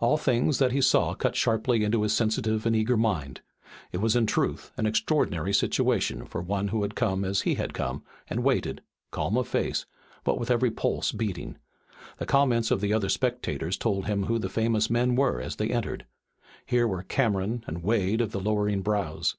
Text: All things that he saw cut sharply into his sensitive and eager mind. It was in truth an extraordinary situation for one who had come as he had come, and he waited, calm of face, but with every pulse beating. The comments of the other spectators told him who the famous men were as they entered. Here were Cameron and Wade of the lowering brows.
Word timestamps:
All 0.00 0.16
things 0.16 0.58
that 0.58 0.72
he 0.72 0.80
saw 0.80 1.14
cut 1.14 1.36
sharply 1.36 1.84
into 1.84 2.02
his 2.02 2.12
sensitive 2.12 2.66
and 2.66 2.74
eager 2.74 2.96
mind. 2.96 3.40
It 3.92 3.98
was 3.98 4.16
in 4.16 4.26
truth 4.26 4.72
an 4.76 4.84
extraordinary 4.84 5.52
situation 5.54 6.26
for 6.26 6.42
one 6.42 6.66
who 6.74 6.82
had 6.82 6.96
come 6.96 7.24
as 7.24 7.42
he 7.42 7.54
had 7.54 7.72
come, 7.72 8.02
and 8.28 8.40
he 8.40 8.42
waited, 8.42 8.82
calm 9.12 9.38
of 9.38 9.46
face, 9.46 9.86
but 10.24 10.40
with 10.40 10.50
every 10.50 10.72
pulse 10.72 11.12
beating. 11.12 11.56
The 12.18 12.26
comments 12.26 12.72
of 12.72 12.80
the 12.80 12.92
other 12.92 13.08
spectators 13.08 13.76
told 13.76 14.06
him 14.06 14.24
who 14.24 14.40
the 14.40 14.48
famous 14.48 14.90
men 14.90 15.14
were 15.14 15.40
as 15.40 15.54
they 15.54 15.68
entered. 15.70 16.04
Here 16.66 16.88
were 16.88 17.04
Cameron 17.04 17.62
and 17.68 17.84
Wade 17.84 18.20
of 18.20 18.32
the 18.32 18.40
lowering 18.40 18.80
brows. 18.82 19.36